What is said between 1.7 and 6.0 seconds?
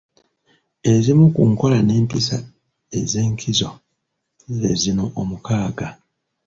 n’empisa ez’enkizo ze zino omukaaga: